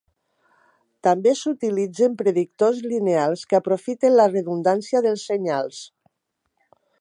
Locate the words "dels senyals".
5.09-5.85